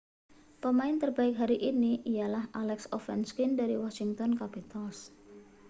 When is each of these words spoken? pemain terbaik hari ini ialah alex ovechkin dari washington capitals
pemain 0.65 0.95
terbaik 1.01 1.35
hari 1.41 1.57
ini 1.71 1.93
ialah 2.15 2.45
alex 2.61 2.79
ovechkin 2.97 3.51
dari 3.59 3.75
washington 3.83 4.31
capitals 4.41 4.97